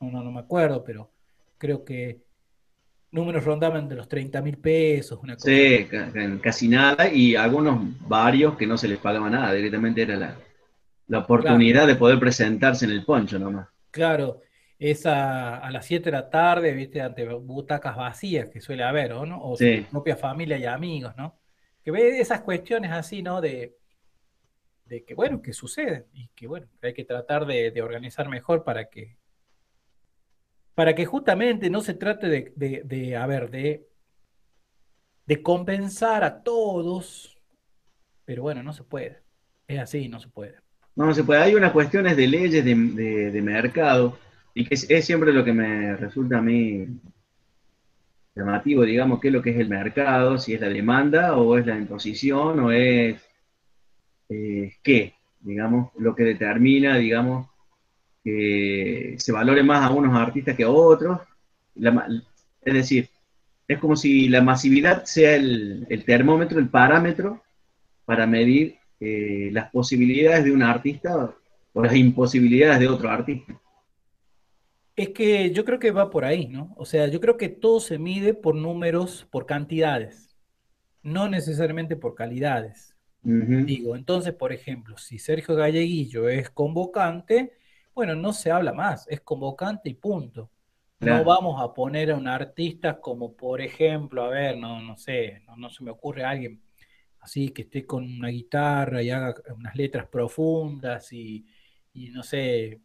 [0.01, 1.11] no, no, no me acuerdo, pero
[1.59, 2.23] creo que
[3.11, 5.49] números rondaban de los 30 mil pesos, una cosa.
[5.49, 5.89] Sí,
[6.41, 10.37] casi nada, y algunos varios que no se les pagaba nada, directamente era la,
[11.09, 13.69] la oportunidad de poder presentarse en el poncho nomás.
[13.91, 14.41] Claro,
[14.81, 19.41] es a, las 7 de la tarde, viste, ante butacas vacías que suele haber, ¿no?
[19.41, 21.39] O su propia familia y amigos, ¿no?
[21.85, 23.41] Que ve esas cuestiones así, ¿no?
[23.41, 23.77] De,
[24.87, 28.65] de que, bueno, que suceden y que, bueno, que hay que tratar de, organizar mejor
[28.65, 29.17] para que,
[30.75, 33.87] para que justamente no se trate de, de, de a ver, de,
[35.27, 37.39] de compensar a todos,
[38.25, 39.23] pero bueno, no se puede.
[39.69, 40.57] Es así, no se puede.
[40.97, 41.41] No, se puede.
[41.41, 44.19] Hay unas cuestiones de leyes de, mercado
[44.55, 46.87] y que es, siempre lo que me resulta a mí
[48.35, 51.67] llamativo, digamos, qué es lo que es el mercado, si es la demanda o es
[51.67, 53.21] la imposición o es
[54.29, 57.49] eh, qué, digamos, lo que determina, digamos,
[58.25, 61.21] que se valore más a unos artistas que a otros.
[61.77, 63.09] es decir,
[63.69, 67.43] es como si la masividad sea el, el termómetro, el parámetro
[68.05, 71.33] para medir eh, las posibilidades de un artista
[71.73, 73.60] o las imposibilidades de otro artista.
[75.01, 76.75] Es que yo creo que va por ahí, ¿no?
[76.77, 80.37] O sea, yo creo que todo se mide por números, por cantidades,
[81.03, 82.95] no necesariamente por calidades.
[83.23, 87.53] Digo, entonces, por ejemplo, si Sergio Galleguillo es convocante,
[87.95, 90.51] bueno, no se habla más, es convocante y punto.
[90.99, 95.43] No vamos a poner a un artista como, por ejemplo, a ver, no, no sé,
[95.47, 96.63] no, no se me ocurre a alguien,
[97.21, 101.47] así que esté con una guitarra y haga unas letras profundas y,
[102.13, 102.81] no sé,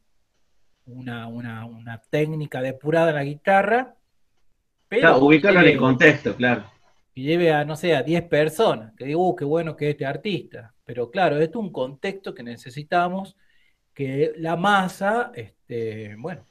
[0.85, 3.95] una, una, técnica depurada en la guitarra.
[4.87, 6.65] Pero claro, ubicarlo en el contexto, claro.
[7.13, 9.91] Y lleve a, no sé, a 10 personas, que digo, uh, qué bueno que es
[9.91, 10.73] este artista.
[10.83, 13.35] Pero claro, esto es un contexto que necesitamos
[13.93, 16.45] que la masa, este, bueno,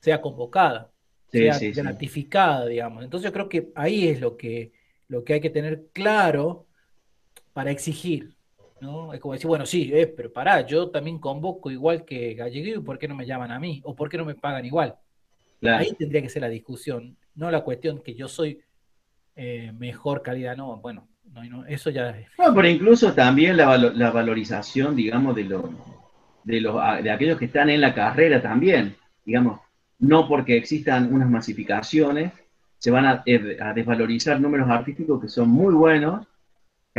[0.00, 0.90] sea convocada,
[1.30, 3.04] sea gratificada, digamos.
[3.04, 4.72] Entonces yo creo que ahí es lo que,
[5.08, 6.66] lo que hay que tener claro
[7.52, 8.35] para exigir.
[8.80, 9.12] ¿No?
[9.12, 12.98] Es como decir, bueno, sí, eh, pero pará, yo también convoco igual que Galleguillo, ¿por
[12.98, 13.80] qué no me llaman a mí?
[13.84, 14.96] ¿O por qué no me pagan igual?
[15.62, 18.60] Ahí tendría que ser la discusión, no la cuestión que yo soy
[19.34, 22.28] eh, mejor calidad, no, bueno, no, eso ya es...
[22.38, 25.64] No, pero incluso también la, la valorización, digamos, de, los
[26.44, 29.60] de, los, de aquellos que están en la carrera también, digamos,
[29.98, 32.32] no porque existan unas masificaciones,
[32.78, 36.26] se van a, eh, a desvalorizar números artísticos que son muy buenos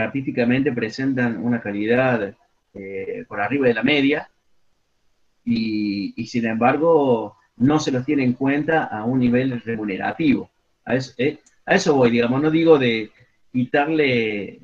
[0.01, 2.35] artísticamente presentan una calidad
[2.73, 4.29] eh, por arriba de la media
[5.43, 10.51] y, sin embargo no se los tiene en cuenta a un nivel remunerativo.
[10.85, 13.11] A eso, eh, eso voy, digamos, no digo de
[13.51, 14.59] quitarle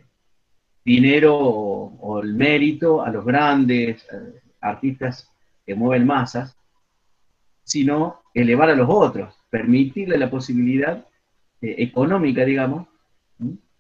[0.86, 5.32] dinero o, el mérito a los grandes eh, artistas
[5.66, 6.56] que mueven masas,
[7.64, 11.06] sino elevar a los otros, permitirle la posibilidad
[11.62, 12.88] económica, digamos,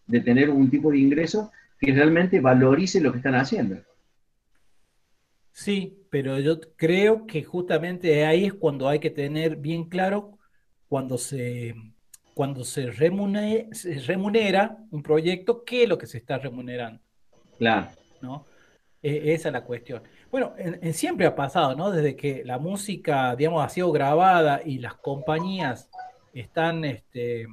[0.06, 3.78] de tener un tipo de ingreso que realmente valorice lo que están haciendo.
[5.52, 10.40] Sí, pero yo creo que justamente ahí es cuando hay que tener bien claro
[10.88, 11.76] cuando se,
[12.34, 17.02] cuando se remunera, un proyecto, qué es lo que se está remunerando.
[17.58, 17.90] Claro.
[18.22, 18.46] ¿no?
[19.02, 20.02] E, esa es la cuestión.
[20.32, 20.54] Bueno,
[20.94, 21.92] siempre ha pasado, ¿no?
[21.92, 25.90] Desde que la música, digamos, ha sido grabada y las compañías
[26.34, 27.48] están este,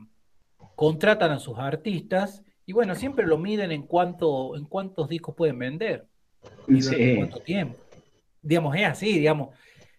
[0.80, 5.58] contratan a sus artistas y bueno, siempre lo miden en cuánto, en cuántos discos pueden
[5.58, 6.06] vender
[6.66, 7.76] y durante cuánto tiempo.
[8.40, 9.54] Digamos, es así, digamos.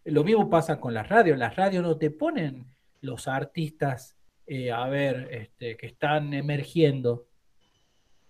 [0.05, 1.37] Lo mismo pasa con las radios.
[1.37, 2.65] Las radios no te ponen
[2.99, 4.17] los artistas,
[4.47, 7.27] eh, a ver, este, que están emergiendo,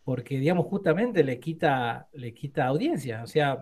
[0.03, 3.23] porque, digamos, justamente le quita, le quita audiencia.
[3.23, 3.61] O sea,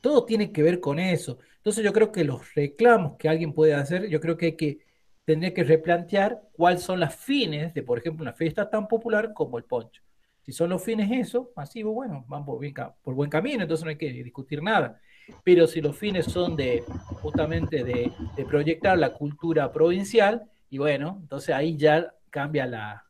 [0.00, 1.38] todo tiene que ver con eso.
[1.58, 4.85] Entonces yo creo que los reclamos que alguien puede hacer, yo creo que hay que
[5.26, 9.58] tendría que replantear cuáles son las fines de, por ejemplo, una fiesta tan popular como
[9.58, 10.00] el poncho.
[10.40, 12.60] Si son los fines eso, masivo, bueno, van por,
[13.02, 15.00] por buen camino, entonces no hay que discutir nada.
[15.42, 16.84] Pero si los fines son de
[17.20, 18.12] justamente de,
[18.48, 23.04] proyectar la cultura provincial, y bueno, entonces ahí ya cambia la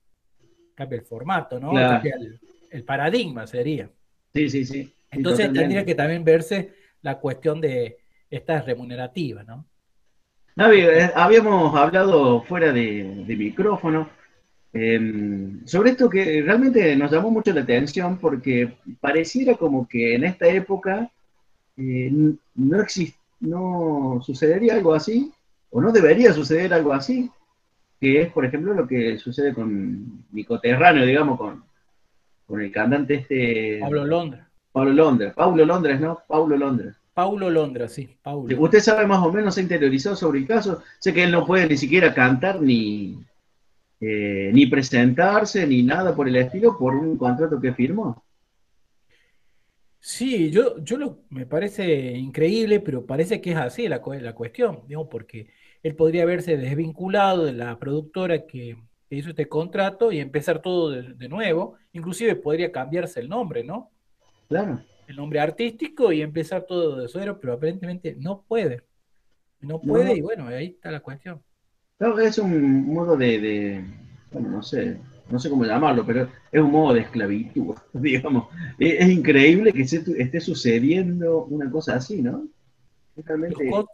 [0.74, 1.74] cambia el formato, ¿no?
[1.74, 2.16] Cambia
[2.70, 3.90] el, paradigma sería.
[4.33, 4.94] Sí, sí, sí.
[5.11, 7.98] Entonces tendría que también verse la cuestión de
[8.31, 9.66] estas remunerativas, ¿no?
[10.58, 14.08] Eh, habíamos hablado fuera de, micrófono
[14.72, 20.24] em, sobre esto que realmente nos llamó mucho la atención porque pareciera como que en
[20.24, 21.10] esta época
[21.76, 22.84] eh, no,
[23.40, 25.30] no sucedería algo así,
[25.70, 27.30] o no debería suceder algo así,
[28.00, 31.64] que es, por ejemplo, lo que sucede con mi coterráneo, digamos, con,
[32.46, 33.78] con el cantante este...
[33.80, 34.48] Pablo Londra.
[34.72, 36.18] Pablo Londra, Pablo Londres, ¿no?
[36.26, 36.96] Pablo Londra.
[37.16, 38.55] Paulo Londra, sí, Paulo.
[38.61, 40.83] ¿Usted sabe más o menos, se ha interiorizado sobre el caso?
[40.98, 43.18] Sé que él no puede ni siquiera cantar ni,
[44.02, 48.22] eh, ni presentarse ni nada por el estilo por un contrato que firmó.
[49.98, 54.83] Sí, yo, yo lo, me parece increíble, pero parece que es así la, la cuestión,
[54.87, 55.48] digamos, porque
[55.83, 58.76] él podría haberse desvinculado de la productora que,
[59.09, 63.90] hizo este contrato y empezar todo de, de, nuevo, inclusive podría cambiarse el nombre, ¿no?
[64.48, 68.82] Claro el nombre artístico y empezar todo de cero, pero aparentemente no puede.
[69.60, 71.42] No puede y bueno, ahí está la cuestión.
[72.22, 73.84] es un modo de,
[74.32, 74.98] bueno, no sé,
[75.30, 78.48] no sé cómo llamarlo, pero es un modo de esclavitud, digamos.
[78.78, 82.46] Es, increíble que esté sucediendo una cosa así, ¿no?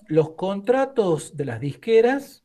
[0.09, 2.44] Los, contratos de las disqueras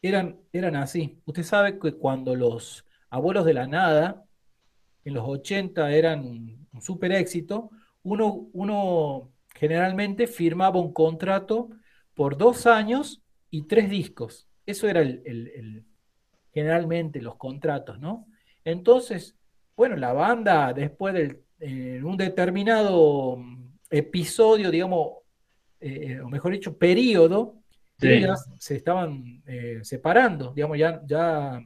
[0.00, 1.20] eran, eran así.
[1.26, 4.24] Usted sabe que cuando los abuelos de la nada,
[5.04, 6.24] en los 80 eran
[6.72, 7.70] un super éxito,
[8.02, 11.70] uno, generalmente firmaba un contrato
[12.14, 14.48] por dos años y tres discos.
[14.66, 15.84] Eso era el,
[16.52, 18.26] generalmente los contratos, ¿no?
[18.64, 19.36] Entonces,
[19.76, 23.38] bueno, la banda después de en un determinado
[23.90, 25.12] episodio, digamos,
[25.80, 27.56] eh, o mejor dicho, periodo,
[27.98, 31.60] se estaban eh, separando, digamos, ya, ya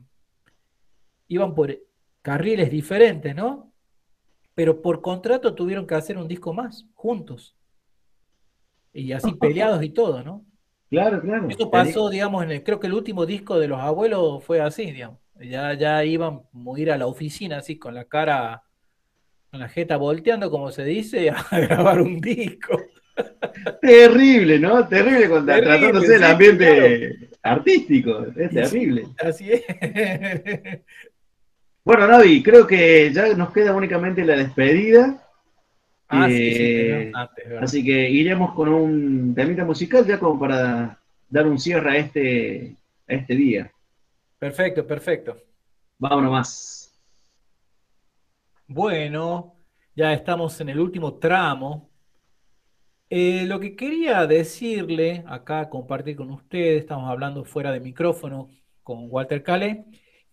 [1.28, 1.76] iban por
[2.22, 3.71] carriles diferentes, ¿no?
[4.54, 7.56] Pero por contrato tuvieron que hacer un disco más, juntos.
[8.92, 10.44] Y así peleados y todo, ¿no?
[10.90, 11.48] Claro, claro.
[11.48, 14.90] Eso pasó, digamos, en el, creo que el último disco de los abuelos fue así,
[14.90, 15.18] digamos.
[15.40, 18.62] Ya, ya iban a ir a la oficina así con la cara,
[19.50, 22.78] con la jeta volteando, como se dice, a grabar un disco.
[23.80, 24.86] Terrible, ¿no?
[24.86, 28.26] Terrible, cuando, tratándose del ambiente artístico.
[28.36, 29.06] Es terrible.
[29.18, 29.62] Así es.
[31.84, 35.18] Bueno, Navi, creo que ya nos queda únicamente la despedida.
[36.08, 37.12] Ah, sí, sí, eh,
[37.60, 42.76] así que iremos con un temita musical ya como para dar un cierre a este,
[43.08, 43.72] a este día.
[44.38, 45.36] Perfecto, perfecto.
[45.98, 47.00] Vámonos más.
[48.68, 49.56] Bueno,
[49.96, 51.90] ya estamos en el último tramo.
[53.10, 58.50] Eh, lo que quería decirle acá, compartir con ustedes, estamos hablando fuera de micrófono
[58.84, 59.84] con Walter Cale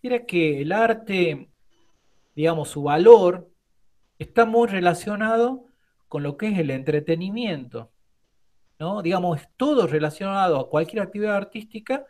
[0.02, 1.50] era que el arte,
[2.34, 3.50] digamos, su valor
[4.18, 5.66] está muy relacionado
[6.08, 7.90] con lo que es el entretenimiento.
[8.78, 9.02] ¿no?
[9.02, 12.04] Digamos, todo relacionado a cualquier actividad artística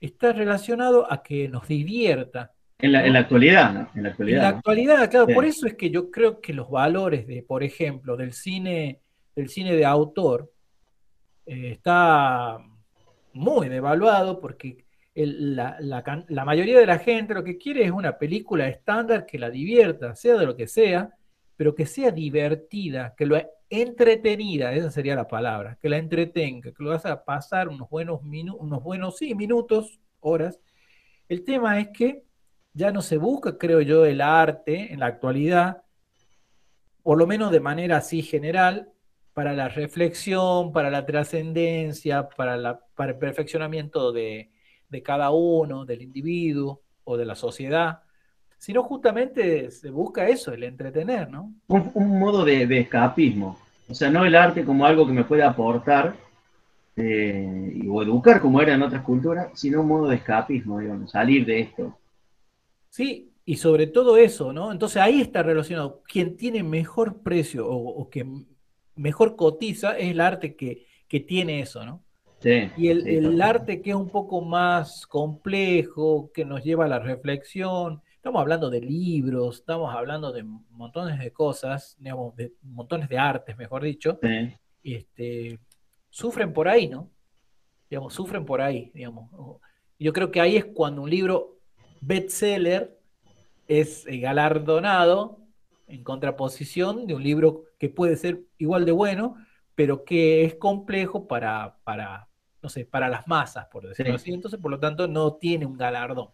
[0.00, 2.52] está relacionado a que nos divierta.
[2.78, 3.90] En la, actualidad, ¿no?
[3.94, 5.26] En la actualidad, en la actualidad claro.
[5.28, 9.00] Por eso es que yo creo que los valores de, por ejemplo, del cine,
[9.34, 10.52] del cine de autor,
[11.46, 12.58] eh, está
[13.32, 14.85] muy devaluado porque
[15.24, 20.14] la, mayoría de la gente lo que quiere es una película estándar que la divierta,
[20.14, 21.10] sea de lo que sea,
[21.56, 26.82] pero que sea divertida, que lo entretenida, esa sería la palabra, que la entretenga, que
[26.82, 30.60] lo vas a pasar unos buenos unos buenos, sí, minutos, horas.
[31.28, 32.24] El tema es que
[32.74, 35.82] ya no se busca, creo yo, el arte en la actualidad,
[37.02, 38.92] por lo menos de manera así general,
[39.32, 44.50] para la reflexión, para la trascendencia, para el perfeccionamiento de,
[44.88, 48.00] de cada uno, del individuo o de la sociedad,
[48.58, 51.52] sino justamente se busca eso, el entretener, ¿no?
[51.68, 53.58] Un, modo de, escapismo.
[53.88, 56.16] O sea, no el arte como algo que me puede aportar
[56.96, 61.44] eh, o educar como era en otras culturas, sino un modo de escapismo, digamos, salir
[61.44, 61.98] de esto.
[62.88, 64.72] Sí, y sobre todo eso, ¿no?
[64.72, 66.02] Entonces ahí está relacionado.
[66.08, 68.26] Quien tiene mejor precio o, que
[68.96, 72.05] mejor cotiza es el arte que, que tiene eso, ¿no?
[72.42, 78.02] Y el, arte que es un poco más complejo, que nos lleva a la reflexión,
[78.14, 83.56] estamos hablando de libros, estamos hablando de montones de cosas, digamos, de montones de artes,
[83.56, 84.18] mejor dicho,
[84.82, 85.58] este,
[86.10, 87.10] sufren por ahí, ¿no?
[87.88, 89.30] Digamos, sufren por ahí, digamos.
[89.98, 91.56] Yo creo que ahí es cuando un libro
[92.00, 92.96] bestseller
[93.66, 95.38] es eh, galardonado
[95.88, 99.36] en contraposición de un libro que puede ser igual de bueno,
[99.76, 102.26] pero que es complejo para, para
[102.60, 104.32] no sé, para las masas, por decirlo así.
[104.32, 106.30] Entonces, por lo tanto, no tiene un galardón.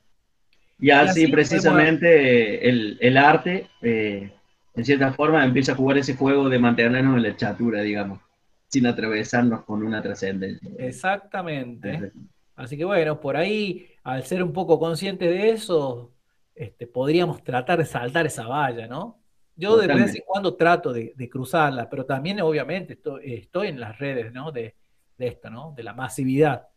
[0.78, 4.32] Y así, precisamente el, arte, eh,
[4.74, 8.20] en cierta forma, empieza a jugar ese juego de mantenernos en la chatura, digamos,
[8.68, 10.70] sin atravesarnos con una trascendencia.
[10.78, 12.12] Exactamente.
[12.56, 16.12] Así que bueno, por ahí, al ser un poco consciente de eso,
[16.54, 19.21] este, podríamos tratar de saltar esa valla, ¿no?
[19.56, 24.32] Yo de vez en cuando trato de, cruzarla, pero también obviamente estoy, en las redes,
[24.32, 24.50] ¿no?
[24.50, 24.74] De,
[25.18, 25.72] esto, ¿no?
[25.76, 26.68] De la masividad.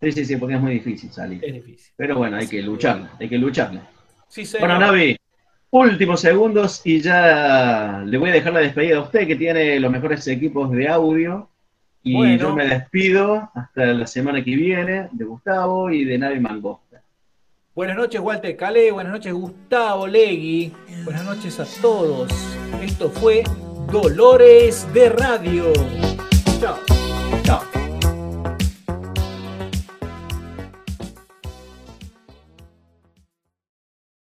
[0.00, 1.44] Sí, sí, sí, porque es muy difícil salir.
[1.44, 1.92] Es difícil.
[1.96, 3.88] Pero bueno, hay que lucharla, hay que lucharla.
[4.26, 5.16] Sí, bueno, Navi,
[5.70, 9.92] últimos segundos y ya le voy a dejar la despedida a usted que tiene los
[9.92, 11.48] mejores equipos de audio.
[12.04, 16.81] Y yo me despido hasta la semana que viene de Gustavo y de Navi Mangosta.
[17.74, 18.92] Buenas noches, Walter Calé.
[18.92, 20.74] Buenas noches, Gustavo Legui.
[21.04, 22.30] Buenas noches a todos.
[22.82, 23.44] Esto fue
[23.90, 25.72] Dolores de Radio.
[26.60, 26.78] Chao.